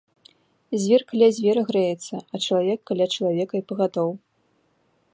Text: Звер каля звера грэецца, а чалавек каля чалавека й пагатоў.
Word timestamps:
Звер 0.85 1.01
каля 1.11 1.27
звера 1.39 1.61
грэецца, 1.69 2.15
а 2.35 2.41
чалавек 2.45 2.79
каля 2.93 3.05
чалавека 3.15 3.51
й 3.57 3.63
пагатоў. 3.73 4.09